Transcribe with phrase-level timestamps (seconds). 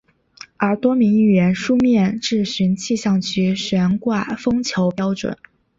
[0.57, 5.37] 而多名议员书面质询气象局悬挂风球标准。